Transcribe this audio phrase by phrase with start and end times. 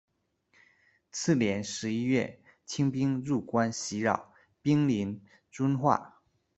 [1.11, 6.23] 次年十一月，清兵入关袭扰，兵临遵化。